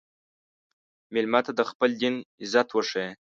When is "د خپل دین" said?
1.55-2.15